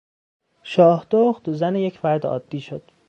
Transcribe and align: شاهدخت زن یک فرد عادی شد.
شاهدخت 0.63 1.51
زن 1.51 1.75
یک 1.75 1.97
فرد 1.99 2.25
عادی 2.25 2.59
شد. 2.61 2.91